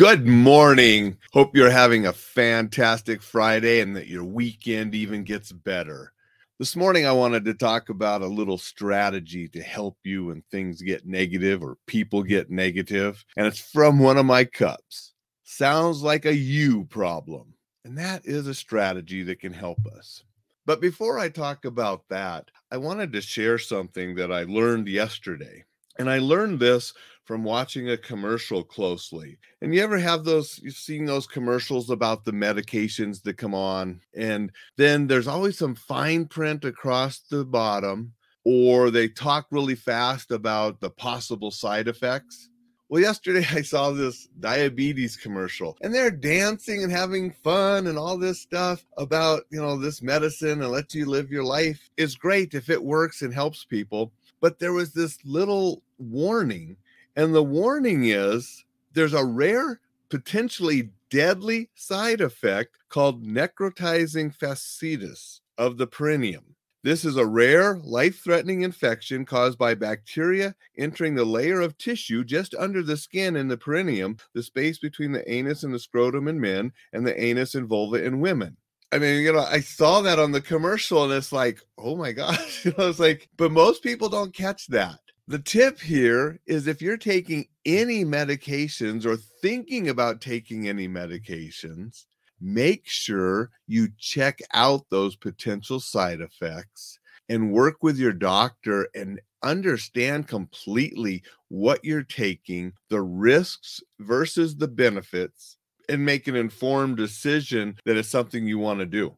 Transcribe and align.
Good 0.00 0.26
morning. 0.26 1.18
Hope 1.34 1.54
you're 1.54 1.68
having 1.68 2.06
a 2.06 2.14
fantastic 2.14 3.20
Friday 3.20 3.80
and 3.80 3.94
that 3.96 4.06
your 4.06 4.24
weekend 4.24 4.94
even 4.94 5.24
gets 5.24 5.52
better. 5.52 6.14
This 6.58 6.74
morning, 6.74 7.04
I 7.04 7.12
wanted 7.12 7.44
to 7.44 7.52
talk 7.52 7.90
about 7.90 8.22
a 8.22 8.26
little 8.26 8.56
strategy 8.56 9.46
to 9.48 9.60
help 9.62 9.98
you 10.02 10.24
when 10.24 10.42
things 10.50 10.80
get 10.80 11.04
negative 11.06 11.62
or 11.62 11.76
people 11.86 12.22
get 12.22 12.50
negative. 12.50 13.22
And 13.36 13.46
it's 13.46 13.60
from 13.60 13.98
one 13.98 14.16
of 14.16 14.24
my 14.24 14.44
cups. 14.44 15.12
Sounds 15.44 16.02
like 16.02 16.24
a 16.24 16.34
you 16.34 16.84
problem. 16.86 17.52
And 17.84 17.98
that 17.98 18.24
is 18.24 18.46
a 18.46 18.54
strategy 18.54 19.22
that 19.24 19.40
can 19.40 19.52
help 19.52 19.84
us. 19.84 20.24
But 20.64 20.80
before 20.80 21.18
I 21.18 21.28
talk 21.28 21.66
about 21.66 22.08
that, 22.08 22.50
I 22.72 22.78
wanted 22.78 23.12
to 23.12 23.20
share 23.20 23.58
something 23.58 24.14
that 24.14 24.32
I 24.32 24.44
learned 24.44 24.88
yesterday. 24.88 25.66
And 25.98 26.08
I 26.08 26.20
learned 26.20 26.58
this 26.58 26.94
from 27.30 27.44
watching 27.44 27.88
a 27.90 27.96
commercial 27.96 28.64
closely. 28.64 29.38
And 29.62 29.72
you 29.72 29.80
ever 29.84 30.00
have 30.00 30.24
those, 30.24 30.58
you've 30.64 30.74
seen 30.74 31.04
those 31.04 31.28
commercials 31.28 31.88
about 31.88 32.24
the 32.24 32.32
medications 32.32 33.22
that 33.22 33.36
come 33.36 33.54
on, 33.54 34.00
and 34.16 34.50
then 34.76 35.06
there's 35.06 35.28
always 35.28 35.56
some 35.56 35.76
fine 35.76 36.24
print 36.24 36.64
across 36.64 37.20
the 37.20 37.44
bottom, 37.44 38.14
or 38.44 38.90
they 38.90 39.06
talk 39.06 39.46
really 39.52 39.76
fast 39.76 40.32
about 40.32 40.80
the 40.80 40.90
possible 40.90 41.52
side 41.52 41.86
effects. 41.86 42.48
Well, 42.88 43.00
yesterday 43.00 43.46
I 43.52 43.62
saw 43.62 43.92
this 43.92 44.26
diabetes 44.40 45.16
commercial 45.16 45.78
and 45.82 45.94
they're 45.94 46.10
dancing 46.10 46.82
and 46.82 46.90
having 46.90 47.30
fun 47.30 47.86
and 47.86 47.96
all 47.96 48.18
this 48.18 48.40
stuff 48.40 48.84
about, 48.98 49.44
you 49.50 49.62
know, 49.62 49.78
this 49.78 50.02
medicine 50.02 50.62
and 50.62 50.72
let 50.72 50.94
you 50.94 51.06
live 51.06 51.30
your 51.30 51.44
life 51.44 51.90
is 51.96 52.16
great 52.16 52.54
if 52.54 52.68
it 52.68 52.82
works 52.82 53.22
and 53.22 53.32
helps 53.32 53.64
people. 53.64 54.10
But 54.40 54.58
there 54.58 54.72
was 54.72 54.92
this 54.92 55.16
little 55.24 55.84
warning 55.98 56.76
and 57.16 57.34
the 57.34 57.42
warning 57.42 58.04
is 58.04 58.64
there's 58.92 59.14
a 59.14 59.24
rare, 59.24 59.80
potentially 60.08 60.90
deadly 61.10 61.68
side 61.74 62.20
effect 62.20 62.78
called 62.88 63.24
necrotizing 63.24 64.36
fasciitis 64.36 65.40
of 65.58 65.76
the 65.76 65.86
perineum. 65.86 66.56
This 66.82 67.04
is 67.04 67.18
a 67.18 67.26
rare, 67.26 67.76
life 67.84 68.22
threatening 68.24 68.62
infection 68.62 69.26
caused 69.26 69.58
by 69.58 69.74
bacteria 69.74 70.54
entering 70.78 71.14
the 71.14 71.26
layer 71.26 71.60
of 71.60 71.76
tissue 71.76 72.24
just 72.24 72.54
under 72.58 72.82
the 72.82 72.96
skin 72.96 73.36
in 73.36 73.48
the 73.48 73.58
perineum, 73.58 74.16
the 74.32 74.42
space 74.42 74.78
between 74.78 75.12
the 75.12 75.30
anus 75.30 75.62
and 75.62 75.74
the 75.74 75.78
scrotum 75.78 76.26
in 76.26 76.40
men 76.40 76.72
and 76.94 77.06
the 77.06 77.22
anus 77.22 77.54
and 77.54 77.68
vulva 77.68 78.02
in 78.02 78.20
women. 78.20 78.56
I 78.92 78.98
mean, 78.98 79.22
you 79.22 79.32
know, 79.32 79.40
I 79.40 79.60
saw 79.60 80.00
that 80.00 80.18
on 80.18 80.32
the 80.32 80.40
commercial 80.40 81.04
and 81.04 81.12
it's 81.12 81.32
like, 81.32 81.60
oh 81.76 81.96
my 81.96 82.12
gosh. 82.12 82.64
Know, 82.64 82.88
it's 82.88 82.98
like, 82.98 83.28
but 83.36 83.52
most 83.52 83.82
people 83.82 84.08
don't 84.08 84.34
catch 84.34 84.66
that. 84.68 85.00
The 85.30 85.38
tip 85.38 85.78
here 85.78 86.40
is 86.44 86.66
if 86.66 86.82
you're 86.82 86.96
taking 86.96 87.46
any 87.64 88.04
medications 88.04 89.06
or 89.06 89.16
thinking 89.16 89.88
about 89.88 90.20
taking 90.20 90.66
any 90.66 90.88
medications, 90.88 92.06
make 92.40 92.88
sure 92.88 93.50
you 93.68 93.90
check 93.96 94.40
out 94.54 94.86
those 94.90 95.14
potential 95.14 95.78
side 95.78 96.20
effects 96.20 96.98
and 97.28 97.52
work 97.52 97.76
with 97.80 97.96
your 97.96 98.12
doctor 98.12 98.88
and 98.92 99.20
understand 99.44 100.26
completely 100.26 101.22
what 101.46 101.84
you're 101.84 102.02
taking, 102.02 102.72
the 102.88 103.00
risks 103.00 103.80
versus 104.00 104.56
the 104.56 104.66
benefits, 104.66 105.58
and 105.88 106.04
make 106.04 106.26
an 106.26 106.34
informed 106.34 106.96
decision 106.96 107.76
that 107.84 107.96
it's 107.96 108.08
something 108.08 108.48
you 108.48 108.58
want 108.58 108.80
to 108.80 108.86
do. 108.86 109.16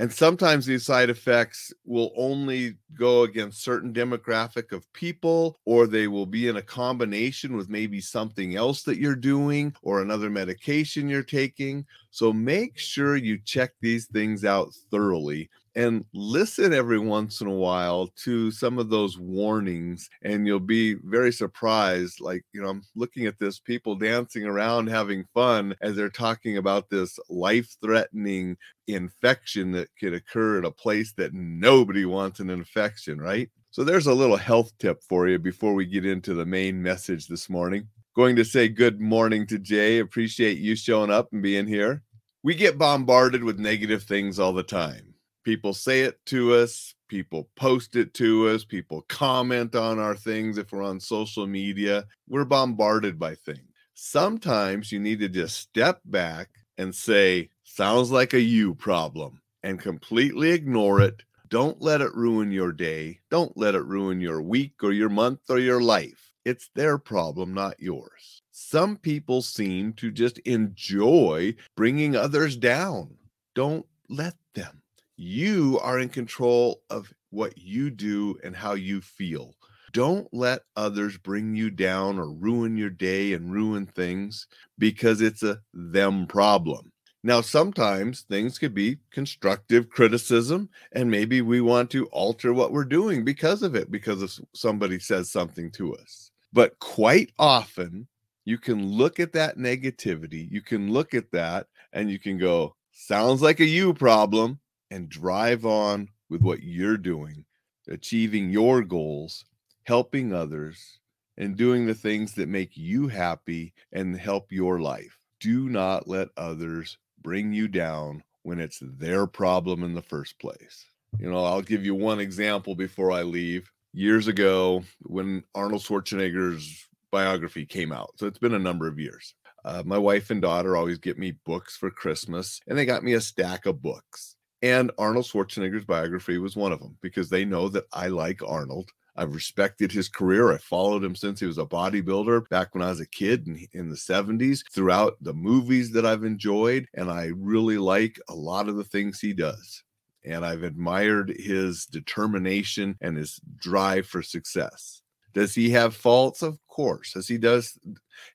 And 0.00 0.10
sometimes 0.10 0.64
these 0.64 0.86
side 0.86 1.10
effects 1.10 1.74
will 1.84 2.10
only 2.16 2.78
go 2.98 3.24
against 3.24 3.62
certain 3.62 3.92
demographic 3.92 4.72
of 4.72 4.90
people, 4.94 5.60
or 5.66 5.86
they 5.86 6.08
will 6.08 6.24
be 6.24 6.48
in 6.48 6.56
a 6.56 6.62
combination 6.62 7.54
with 7.54 7.68
maybe 7.68 8.00
something 8.00 8.56
else 8.56 8.82
that 8.84 8.96
you're 8.96 9.14
doing 9.14 9.74
or 9.82 10.00
another 10.00 10.30
medication 10.30 11.10
you're 11.10 11.22
taking. 11.22 11.84
So 12.12 12.32
make 12.32 12.78
sure 12.78 13.16
you 13.16 13.40
check 13.44 13.72
these 13.82 14.06
things 14.06 14.42
out 14.42 14.72
thoroughly 14.90 15.50
and 15.76 16.04
listen 16.12 16.72
every 16.72 16.98
once 16.98 17.40
in 17.40 17.46
a 17.46 17.54
while 17.54 18.08
to 18.16 18.50
some 18.50 18.78
of 18.78 18.90
those 18.90 19.18
warnings 19.18 20.08
and 20.22 20.46
you'll 20.46 20.58
be 20.58 20.94
very 21.04 21.32
surprised 21.32 22.20
like 22.20 22.42
you 22.52 22.60
know 22.60 22.68
i'm 22.68 22.82
looking 22.96 23.26
at 23.26 23.38
this 23.38 23.60
people 23.60 23.94
dancing 23.94 24.44
around 24.44 24.88
having 24.88 25.24
fun 25.32 25.74
as 25.80 25.94
they're 25.94 26.08
talking 26.08 26.56
about 26.56 26.90
this 26.90 27.18
life 27.28 27.76
threatening 27.80 28.56
infection 28.88 29.70
that 29.72 29.88
could 29.98 30.12
occur 30.12 30.58
at 30.58 30.64
a 30.64 30.70
place 30.70 31.12
that 31.16 31.32
nobody 31.34 32.04
wants 32.04 32.40
an 32.40 32.50
infection 32.50 33.20
right? 33.20 33.48
So 33.70 33.84
there's 33.84 34.06
a 34.06 34.14
little 34.14 34.36
health 34.36 34.72
tip 34.78 35.02
for 35.08 35.28
you 35.28 35.38
before 35.38 35.74
we 35.74 35.86
get 35.86 36.04
into 36.04 36.34
the 36.34 36.46
main 36.46 36.82
message 36.82 37.26
this 37.26 37.48
morning. 37.48 37.86
Going 38.16 38.34
to 38.36 38.44
say 38.44 38.68
good 38.68 39.00
morning 39.00 39.46
to 39.46 39.58
jay. 39.58 40.00
Appreciate 40.00 40.58
you 40.58 40.74
showing 40.74 41.10
up 41.10 41.28
and 41.32 41.42
being 41.42 41.66
here. 41.66 42.02
We 42.42 42.54
get 42.54 42.78
bombarded 42.78 43.44
with 43.44 43.58
negative 43.58 44.02
things 44.02 44.38
all 44.38 44.52
the 44.52 44.62
time 44.62 45.09
people 45.44 45.74
say 45.74 46.00
it 46.00 46.24
to 46.26 46.54
us 46.54 46.94
people 47.10 47.48
post 47.56 47.96
it 47.96 48.14
to 48.14 48.48
us 48.48 48.64
people 48.64 49.02
comment 49.08 49.74
on 49.74 49.98
our 49.98 50.14
things 50.14 50.56
if 50.56 50.72
we're 50.72 50.82
on 50.82 51.00
social 51.00 51.46
media. 51.46 52.06
We're 52.28 52.44
bombarded 52.44 53.18
by 53.18 53.34
things. 53.34 53.58
Sometimes 53.94 54.92
you 54.92 55.00
need 55.00 55.18
to 55.18 55.28
just 55.28 55.58
step 55.58 56.00
back 56.04 56.48
and 56.78 56.94
say 56.94 57.50
sounds 57.64 58.10
like 58.10 58.32
a 58.32 58.40
you 58.40 58.74
problem 58.74 59.42
and 59.62 59.78
completely 59.78 60.52
ignore 60.52 61.00
it. 61.00 61.22
Don't 61.48 61.82
let 61.82 62.00
it 62.00 62.14
ruin 62.14 62.52
your 62.52 62.72
day. 62.72 63.18
Don't 63.28 63.54
let 63.56 63.74
it 63.74 63.84
ruin 63.84 64.20
your 64.20 64.40
week 64.40 64.74
or 64.82 64.92
your 64.92 65.08
month 65.08 65.40
or 65.50 65.58
your 65.58 65.82
life. 65.82 66.32
It's 66.44 66.70
their 66.76 66.96
problem 66.96 67.52
not 67.52 67.80
yours. 67.80 68.42
Some 68.52 68.96
people 68.96 69.42
seem 69.42 69.94
to 69.94 70.12
just 70.12 70.38
enjoy 70.38 71.56
bringing 71.76 72.14
others 72.14 72.56
down. 72.56 73.16
Don't 73.54 73.84
let 74.08 74.34
them 74.54 74.80
you 75.20 75.78
are 75.82 75.98
in 75.98 76.08
control 76.08 76.80
of 76.88 77.12
what 77.28 77.58
you 77.58 77.90
do 77.90 78.38
and 78.42 78.56
how 78.56 78.72
you 78.72 79.02
feel. 79.02 79.54
Don't 79.92 80.26
let 80.32 80.62
others 80.76 81.18
bring 81.18 81.54
you 81.54 81.68
down 81.68 82.18
or 82.18 82.32
ruin 82.32 82.74
your 82.78 82.88
day 82.88 83.34
and 83.34 83.52
ruin 83.52 83.84
things 83.84 84.46
because 84.78 85.20
it's 85.20 85.42
a 85.42 85.60
them 85.74 86.26
problem. 86.26 86.90
Now, 87.22 87.42
sometimes 87.42 88.22
things 88.22 88.58
could 88.58 88.74
be 88.74 88.96
constructive 89.10 89.90
criticism, 89.90 90.70
and 90.92 91.10
maybe 91.10 91.42
we 91.42 91.60
want 91.60 91.90
to 91.90 92.06
alter 92.06 92.54
what 92.54 92.72
we're 92.72 92.86
doing 92.86 93.22
because 93.22 93.62
of 93.62 93.74
it, 93.74 93.90
because 93.90 94.22
of 94.22 94.32
somebody 94.54 94.98
says 94.98 95.30
something 95.30 95.70
to 95.72 95.94
us. 95.96 96.30
But 96.50 96.78
quite 96.78 97.30
often, 97.38 98.08
you 98.46 98.56
can 98.56 98.86
look 98.86 99.20
at 99.20 99.34
that 99.34 99.58
negativity, 99.58 100.50
you 100.50 100.62
can 100.62 100.90
look 100.90 101.12
at 101.12 101.30
that, 101.32 101.66
and 101.92 102.10
you 102.10 102.18
can 102.18 102.38
go, 102.38 102.74
sounds 102.92 103.42
like 103.42 103.60
a 103.60 103.66
you 103.66 103.92
problem 103.92 104.58
and 104.90 105.08
drive 105.08 105.64
on 105.64 106.08
with 106.28 106.42
what 106.42 106.62
you're 106.62 106.96
doing, 106.96 107.44
achieving 107.88 108.50
your 108.50 108.82
goals, 108.82 109.44
helping 109.84 110.32
others, 110.32 110.98
and 111.36 111.56
doing 111.56 111.86
the 111.86 111.94
things 111.94 112.34
that 112.34 112.48
make 112.48 112.76
you 112.76 113.08
happy 113.08 113.72
and 113.92 114.16
help 114.16 114.52
your 114.52 114.80
life. 114.80 115.18
Do 115.40 115.68
not 115.68 116.06
let 116.06 116.28
others 116.36 116.98
bring 117.22 117.52
you 117.52 117.66
down 117.68 118.22
when 118.42 118.60
it's 118.60 118.78
their 118.82 119.26
problem 119.26 119.82
in 119.82 119.94
the 119.94 120.02
first 120.02 120.38
place. 120.38 120.84
You 121.18 121.30
know, 121.30 121.44
I'll 121.44 121.62
give 121.62 121.84
you 121.84 121.94
one 121.94 122.20
example 122.20 122.74
before 122.74 123.10
I 123.10 123.22
leave. 123.22 123.70
Years 123.92 124.28
ago, 124.28 124.84
when 125.02 125.42
Arnold 125.54 125.82
Schwarzenegger's 125.82 126.86
biography 127.10 127.66
came 127.66 127.90
out, 127.90 128.12
so 128.16 128.26
it's 128.26 128.38
been 128.38 128.54
a 128.54 128.58
number 128.58 128.86
of 128.86 129.00
years. 129.00 129.34
Uh, 129.64 129.82
my 129.84 129.98
wife 129.98 130.30
and 130.30 130.40
daughter 130.40 130.76
always 130.76 130.98
get 130.98 131.18
me 131.18 131.32
books 131.44 131.76
for 131.76 131.90
Christmas, 131.90 132.60
and 132.66 132.78
they 132.78 132.86
got 132.86 133.02
me 133.02 133.14
a 133.14 133.20
stack 133.20 133.66
of 133.66 133.82
books. 133.82 134.36
And 134.62 134.90
Arnold 134.98 135.24
Schwarzenegger's 135.24 135.84
biography 135.84 136.38
was 136.38 136.56
one 136.56 136.72
of 136.72 136.80
them 136.80 136.96
because 137.00 137.30
they 137.30 137.44
know 137.44 137.68
that 137.70 137.86
I 137.92 138.08
like 138.08 138.42
Arnold. 138.46 138.90
I've 139.16 139.34
respected 139.34 139.90
his 139.90 140.08
career. 140.08 140.52
I 140.52 140.58
followed 140.58 141.02
him 141.02 141.14
since 141.14 141.40
he 141.40 141.46
was 141.46 141.58
a 141.58 141.64
bodybuilder 141.64 142.48
back 142.48 142.74
when 142.74 142.82
I 142.82 142.90
was 142.90 143.00
a 143.00 143.06
kid 143.06 143.46
in, 143.46 143.66
in 143.72 143.90
the 143.90 143.96
70s, 143.96 144.62
throughout 144.72 145.16
the 145.20 145.34
movies 145.34 145.90
that 145.92 146.06
I've 146.06 146.24
enjoyed. 146.24 146.86
And 146.94 147.10
I 147.10 147.32
really 147.36 147.78
like 147.78 148.18
a 148.28 148.34
lot 148.34 148.68
of 148.68 148.76
the 148.76 148.84
things 148.84 149.20
he 149.20 149.32
does. 149.32 149.82
And 150.24 150.44
I've 150.44 150.62
admired 150.62 151.30
his 151.30 151.86
determination 151.86 152.96
and 153.00 153.16
his 153.16 153.40
drive 153.56 154.06
for 154.06 154.22
success. 154.22 155.02
Does 155.32 155.54
he 155.54 155.70
have 155.70 155.94
faults? 155.94 156.42
Of 156.42 156.58
course. 156.68 157.14
Has 157.14 157.28
he 157.28 157.38
does 157.38 157.78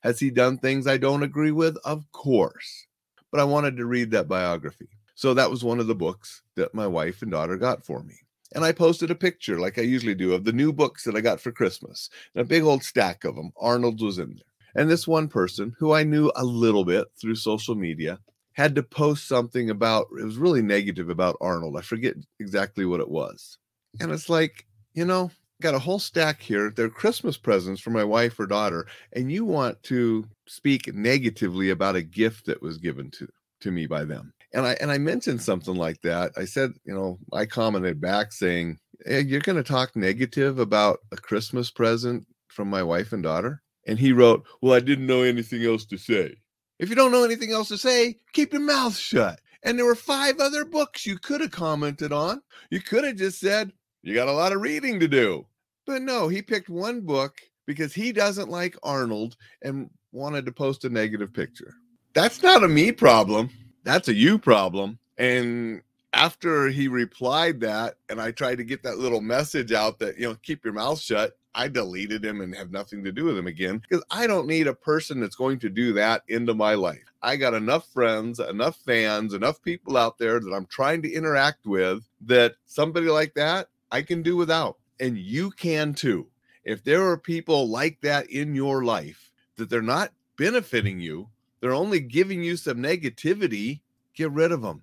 has 0.02 0.18
he 0.18 0.30
done 0.30 0.58
things 0.58 0.86
I 0.86 0.96
don't 0.96 1.22
agree 1.22 1.52
with? 1.52 1.76
Of 1.84 2.10
course. 2.12 2.86
But 3.30 3.40
I 3.40 3.44
wanted 3.44 3.76
to 3.76 3.86
read 3.86 4.10
that 4.12 4.28
biography. 4.28 4.88
So 5.16 5.34
that 5.34 5.50
was 5.50 5.64
one 5.64 5.80
of 5.80 5.86
the 5.86 5.94
books 5.94 6.42
that 6.56 6.74
my 6.74 6.86
wife 6.86 7.22
and 7.22 7.30
daughter 7.30 7.56
got 7.56 7.84
for 7.84 8.02
me. 8.02 8.14
And 8.54 8.64
I 8.64 8.72
posted 8.72 9.10
a 9.10 9.14
picture, 9.14 9.58
like 9.58 9.78
I 9.78 9.82
usually 9.82 10.14
do, 10.14 10.34
of 10.34 10.44
the 10.44 10.52
new 10.52 10.72
books 10.72 11.04
that 11.04 11.16
I 11.16 11.20
got 11.20 11.40
for 11.40 11.50
Christmas. 11.50 12.10
And 12.34 12.42
a 12.42 12.44
big 12.44 12.62
old 12.62 12.84
stack 12.84 13.24
of 13.24 13.34
them. 13.34 13.50
Arnold's 13.56 14.02
was 14.02 14.18
in 14.18 14.36
there. 14.36 14.82
And 14.82 14.90
this 14.90 15.08
one 15.08 15.28
person, 15.28 15.74
who 15.78 15.92
I 15.92 16.04
knew 16.04 16.30
a 16.36 16.44
little 16.44 16.84
bit 16.84 17.08
through 17.18 17.36
social 17.36 17.74
media, 17.74 18.18
had 18.52 18.74
to 18.74 18.82
post 18.82 19.26
something 19.26 19.70
about 19.70 20.06
it 20.18 20.24
was 20.24 20.36
really 20.36 20.62
negative 20.62 21.08
about 21.08 21.38
Arnold. 21.40 21.76
I 21.78 21.80
forget 21.80 22.14
exactly 22.38 22.84
what 22.84 23.00
it 23.00 23.08
was. 23.08 23.58
And 24.00 24.12
it's 24.12 24.28
like, 24.28 24.66
you 24.94 25.06
know, 25.06 25.30
got 25.62 25.74
a 25.74 25.78
whole 25.78 25.98
stack 25.98 26.42
here. 26.42 26.70
They're 26.70 26.90
Christmas 26.90 27.38
presents 27.38 27.80
for 27.80 27.90
my 27.90 28.04
wife 28.04 28.38
or 28.38 28.46
daughter, 28.46 28.86
and 29.14 29.32
you 29.32 29.44
want 29.44 29.82
to 29.84 30.26
speak 30.46 30.94
negatively 30.94 31.70
about 31.70 31.96
a 31.96 32.02
gift 32.02 32.46
that 32.46 32.62
was 32.62 32.76
given 32.78 33.10
to 33.12 33.28
to 33.60 33.70
me 33.70 33.86
by 33.86 34.04
them. 34.04 34.32
And 34.52 34.66
I 34.66 34.76
and 34.80 34.90
I 34.90 34.98
mentioned 34.98 35.42
something 35.42 35.74
like 35.74 36.00
that. 36.02 36.32
I 36.36 36.44
said, 36.44 36.72
you 36.84 36.94
know, 36.94 37.18
I 37.32 37.46
commented 37.46 38.00
back 38.00 38.32
saying, 38.32 38.78
hey, 39.04 39.22
"You're 39.22 39.40
going 39.40 39.56
to 39.56 39.64
talk 39.64 39.96
negative 39.96 40.58
about 40.58 41.00
a 41.12 41.16
Christmas 41.16 41.70
present 41.70 42.26
from 42.48 42.68
my 42.68 42.82
wife 42.82 43.12
and 43.12 43.22
daughter?" 43.22 43.62
And 43.86 43.98
he 43.98 44.12
wrote, 44.12 44.46
"Well, 44.62 44.74
I 44.74 44.80
didn't 44.80 45.06
know 45.06 45.22
anything 45.22 45.64
else 45.64 45.84
to 45.86 45.98
say." 45.98 46.36
If 46.78 46.90
you 46.90 46.94
don't 46.94 47.12
know 47.12 47.24
anything 47.24 47.52
else 47.52 47.68
to 47.68 47.78
say, 47.78 48.18
keep 48.32 48.52
your 48.52 48.62
mouth 48.62 48.96
shut. 48.96 49.40
And 49.62 49.78
there 49.78 49.86
were 49.86 49.94
five 49.94 50.38
other 50.38 50.64
books 50.64 51.06
you 51.06 51.18
could 51.18 51.40
have 51.40 51.50
commented 51.50 52.12
on. 52.12 52.42
You 52.70 52.80
could 52.80 53.04
have 53.04 53.16
just 53.16 53.40
said, 53.40 53.72
You 54.02 54.14
got 54.14 54.28
a 54.28 54.32
lot 54.32 54.52
of 54.52 54.60
reading 54.60 55.00
to 55.00 55.08
do. 55.08 55.46
But 55.86 56.02
no, 56.02 56.28
he 56.28 56.42
picked 56.42 56.68
one 56.68 57.00
book 57.00 57.36
because 57.66 57.94
he 57.94 58.12
doesn't 58.12 58.50
like 58.50 58.76
Arnold 58.82 59.36
and 59.62 59.88
wanted 60.12 60.46
to 60.46 60.52
post 60.52 60.84
a 60.84 60.88
negative 60.88 61.32
picture. 61.32 61.74
That's 62.16 62.42
not 62.42 62.64
a 62.64 62.68
me 62.68 62.92
problem. 62.92 63.50
That's 63.84 64.08
a 64.08 64.14
you 64.14 64.38
problem. 64.38 64.98
And 65.18 65.82
after 66.14 66.68
he 66.68 66.88
replied 66.88 67.60
that, 67.60 67.96
and 68.08 68.22
I 68.22 68.30
tried 68.30 68.56
to 68.56 68.64
get 68.64 68.82
that 68.84 68.96
little 68.96 69.20
message 69.20 69.70
out 69.70 69.98
that, 69.98 70.18
you 70.18 70.26
know, 70.26 70.34
keep 70.36 70.64
your 70.64 70.72
mouth 70.72 70.98
shut, 70.98 71.36
I 71.54 71.68
deleted 71.68 72.24
him 72.24 72.40
and 72.40 72.54
have 72.54 72.70
nothing 72.70 73.04
to 73.04 73.12
do 73.12 73.26
with 73.26 73.36
him 73.36 73.46
again 73.46 73.82
because 73.86 74.02
I 74.10 74.26
don't 74.26 74.46
need 74.46 74.66
a 74.66 74.72
person 74.72 75.20
that's 75.20 75.36
going 75.36 75.58
to 75.58 75.68
do 75.68 75.92
that 75.92 76.22
into 76.28 76.54
my 76.54 76.72
life. 76.72 77.04
I 77.20 77.36
got 77.36 77.52
enough 77.52 77.86
friends, 77.92 78.40
enough 78.40 78.78
fans, 78.86 79.34
enough 79.34 79.60
people 79.60 79.98
out 79.98 80.16
there 80.16 80.40
that 80.40 80.54
I'm 80.54 80.66
trying 80.66 81.02
to 81.02 81.12
interact 81.12 81.66
with 81.66 82.08
that 82.22 82.54
somebody 82.64 83.08
like 83.08 83.34
that 83.34 83.68
I 83.92 84.00
can 84.00 84.22
do 84.22 84.38
without. 84.38 84.78
And 85.00 85.18
you 85.18 85.50
can 85.50 85.92
too. 85.92 86.28
If 86.64 86.82
there 86.82 87.06
are 87.06 87.18
people 87.18 87.68
like 87.68 88.00
that 88.00 88.30
in 88.30 88.54
your 88.54 88.84
life 88.84 89.32
that 89.56 89.68
they're 89.68 89.82
not 89.82 90.14
benefiting 90.38 90.98
you, 90.98 91.28
they're 91.60 91.74
only 91.74 92.00
giving 92.00 92.42
you 92.42 92.56
some 92.56 92.78
negativity, 92.78 93.80
get 94.14 94.30
rid 94.30 94.52
of 94.52 94.62
them. 94.62 94.82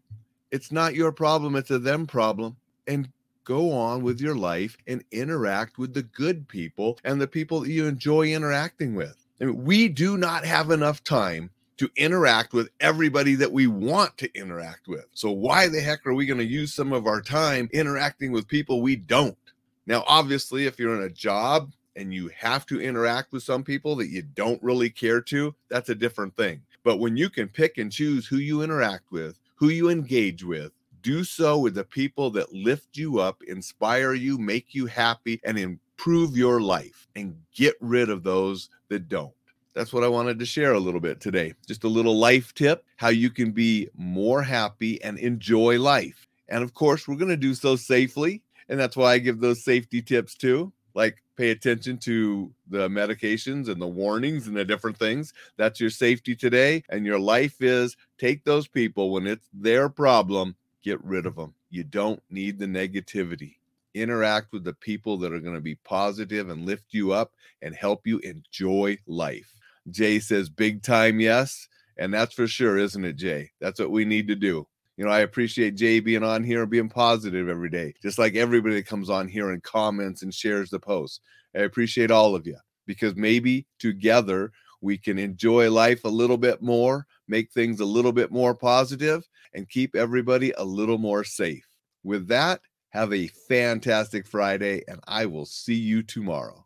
It's 0.52 0.72
not 0.72 0.96
your 0.96 1.12
problem, 1.12 1.56
it's 1.56 1.72
a 1.72 1.80
them 1.80 2.08
problem. 2.08 2.58
And 2.88 3.10
go 3.44 3.72
on 3.72 4.04
with 4.04 4.22
your 4.22 4.36
life 4.36 4.78
and 4.88 5.04
interact 5.12 5.78
with 5.78 5.94
the 5.94 6.04
good 6.04 6.48
people 6.48 6.98
and 7.04 7.20
the 7.20 7.28
people 7.28 7.62
that 7.62 7.70
you 7.70 7.86
enjoy 7.86 8.34
interacting 8.34 8.96
with. 8.96 9.16
I 9.42 9.46
mean, 9.46 9.64
we 9.64 9.90
do 9.90 10.18
not 10.18 10.46
have 10.46 10.72
enough 10.72 11.04
time 11.04 11.50
to 11.78 11.90
interact 11.96 12.54
with 12.54 12.70
everybody 12.80 13.36
that 13.36 13.52
we 13.52 13.68
want 13.68 14.18
to 14.18 14.34
interact 14.38 14.88
with. 14.88 15.06
So, 15.14 15.32
why 15.32 15.68
the 15.68 15.82
heck 15.82 16.06
are 16.06 16.14
we 16.14 16.26
going 16.26 16.40
to 16.40 16.46
use 16.46 16.74
some 16.74 16.94
of 16.94 17.08
our 17.08 17.22
time 17.22 17.70
interacting 17.74 18.32
with 18.32 18.48
people 18.48 18.82
we 18.82 18.96
don't? 18.96 19.38
Now, 19.86 20.04
obviously, 20.08 20.66
if 20.66 20.80
you're 20.80 20.96
in 20.96 21.04
a 21.04 21.10
job 21.10 21.74
and 21.96 22.14
you 22.14 22.30
have 22.36 22.66
to 22.68 22.82
interact 22.82 23.32
with 23.32 23.44
some 23.44 23.64
people 23.64 23.96
that 23.98 24.08
you 24.08 24.22
don't 24.22 24.62
really 24.64 24.90
care 24.90 25.22
to, 25.22 25.54
that's 25.70 25.90
a 25.90 25.96
different 25.96 26.36
thing. 26.36 26.62
But 26.84 26.98
when 26.98 27.16
you 27.16 27.30
can 27.30 27.48
pick 27.48 27.78
and 27.78 27.92
choose 27.92 28.28
who 28.28 28.38
you 28.38 28.62
interact 28.62 29.12
with, 29.12 29.40
who 29.56 29.70
you 29.70 29.90
engage 29.90 30.44
with, 30.44 30.72
do 31.02 31.24
so 31.24 31.60
with 31.60 31.76
the 31.76 31.84
people 31.84 32.30
that 32.32 32.54
lift 32.54 32.98
you 32.98 33.20
up, 33.20 33.42
inspire 33.48 34.14
you, 34.14 34.38
make 34.38 34.74
you 34.74 34.86
happy, 34.86 35.40
and 35.44 35.58
improve 35.58 36.36
your 36.36 36.62
life, 36.62 37.08
and 37.16 37.36
get 37.54 37.76
rid 37.80 38.10
of 38.10 38.24
those 38.24 38.70
that 38.90 39.10
don't. 39.10 39.34
That's 39.74 39.92
what 39.92 40.04
I 40.04 40.08
wanted 40.08 40.38
to 40.40 40.46
share 40.46 40.74
a 40.74 40.80
little 40.80 41.00
bit 41.00 41.20
today. 41.20 41.54
Just 41.68 41.84
a 41.84 41.90
little 41.90 42.18
life 42.18 42.54
tip 42.54 42.86
how 42.98 43.10
you 43.10 43.30
can 43.30 43.52
be 43.52 43.90
more 43.96 44.44
happy 44.44 45.02
and 45.04 45.18
enjoy 45.18 45.80
life. 45.80 46.28
And 46.48 46.64
of 46.64 46.74
course, 46.74 47.08
we're 47.08 47.16
going 47.16 47.30
to 47.30 47.38
do 47.38 47.56
so 47.56 47.76
safely. 47.76 48.44
And 48.70 48.80
that's 48.80 48.96
why 48.96 49.14
I 49.14 49.18
give 49.18 49.40
those 49.40 49.64
safety 49.64 50.02
tips 50.02 50.36
too. 50.36 50.72
Like 50.94 51.23
pay 51.36 51.52
attention 51.52 51.98
to 52.00 52.52
the 52.70 52.88
medications 52.90 53.70
and 53.70 53.82
the 53.82 53.88
warnings 53.88 54.48
and 54.48 54.56
the 54.56 54.66
different 54.66 54.98
things. 54.98 55.34
That's 55.58 55.80
your 55.80 55.90
safety 55.90 56.36
today. 56.36 56.84
And 56.90 57.06
your 57.06 57.20
life 57.20 57.62
is 57.62 57.98
take 58.18 58.44
those 58.44 58.68
people 58.68 59.12
when 59.12 59.28
it's 59.28 59.48
their 59.54 59.90
problem 59.90 60.56
get 60.84 61.04
rid 61.04 61.26
of 61.26 61.36
them. 61.36 61.54
You 61.70 61.84
don't 61.84 62.22
need 62.30 62.60
the 62.60 62.66
negativity. 62.66 63.56
Interact 63.96 64.52
with 64.52 64.64
the 64.64 64.74
people 64.74 65.18
that 65.18 65.34
are 65.34 65.40
going 65.40 65.56
to 65.56 65.62
be 65.62 65.76
positive 65.76 66.50
and 66.50 66.66
lift 66.66 66.86
you 66.92 67.14
up 67.14 67.32
and 67.62 67.74
help 67.74 68.06
you 68.06 68.20
enjoy 68.20 68.98
life. 69.08 69.54
Jay 69.90 70.20
says, 70.20 70.50
big 70.50 70.84
time, 70.84 71.20
yes. 71.20 71.68
And 71.98 72.14
that's 72.14 72.34
for 72.34 72.48
sure, 72.48 72.78
isn't 72.78 73.06
it, 73.06 73.16
Jay? 73.16 73.52
That's 73.60 73.80
what 73.80 73.92
we 73.92 74.06
need 74.06 74.28
to 74.28 74.36
do. 74.36 74.68
You 74.98 75.06
know, 75.06 75.12
I 75.12 75.22
appreciate 75.22 75.76
Jay 75.76 76.00
being 76.00 76.24
on 76.24 76.44
here 76.44 76.62
and 76.62 76.70
being 76.70 76.90
positive 76.90 77.50
every 77.50 77.70
day, 77.70 77.94
just 78.02 78.20
like 78.20 78.36
everybody 78.36 78.76
that 78.76 78.88
comes 78.88 79.10
on 79.10 79.28
here 79.28 79.50
and 79.52 79.64
comments 79.64 80.22
and 80.22 80.34
shares 80.34 80.70
the 80.70 80.80
post. 80.80 81.22
I 81.56 81.60
appreciate 81.62 82.12
all 82.12 82.36
of 82.36 82.46
you 82.46 82.58
because 82.86 83.16
maybe 83.16 83.66
together 83.80 84.52
we 84.82 84.98
can 84.98 85.18
enjoy 85.18 85.72
life 85.72 86.04
a 86.04 86.10
little 86.10 86.38
bit 86.38 86.62
more, 86.62 87.08
make 87.28 87.52
things 87.52 87.80
a 87.80 87.86
little 87.86 88.12
bit 88.12 88.32
more 88.32 88.54
positive, 88.54 89.28
and 89.54 89.70
keep 89.70 89.96
everybody 89.96 90.52
a 90.58 90.64
little 90.64 90.98
more 90.98 91.24
safe. 91.24 91.66
With 92.04 92.28
that, 92.28 92.62
have 92.90 93.14
a 93.14 93.28
fantastic 93.48 94.28
Friday, 94.28 94.84
and 94.88 95.00
I 95.08 95.26
will 95.26 95.46
see 95.46 95.74
you 95.74 96.04
tomorrow. 96.04 96.63